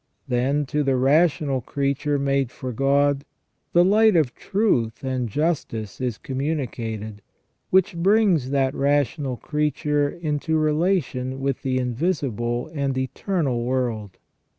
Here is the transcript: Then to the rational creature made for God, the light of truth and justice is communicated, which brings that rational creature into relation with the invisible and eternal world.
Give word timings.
Then 0.27 0.65
to 0.65 0.81
the 0.81 0.95
rational 0.95 1.61
creature 1.61 2.17
made 2.17 2.49
for 2.49 2.71
God, 2.71 3.23
the 3.71 3.85
light 3.85 4.15
of 4.15 4.33
truth 4.33 5.03
and 5.03 5.29
justice 5.29 6.01
is 6.01 6.17
communicated, 6.17 7.21
which 7.69 7.95
brings 7.95 8.49
that 8.49 8.73
rational 8.73 9.37
creature 9.37 10.09
into 10.09 10.57
relation 10.57 11.39
with 11.39 11.61
the 11.61 11.77
invisible 11.77 12.71
and 12.73 12.97
eternal 12.97 13.63
world. 13.63 14.17